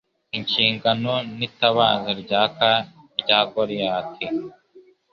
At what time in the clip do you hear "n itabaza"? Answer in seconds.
1.37-2.11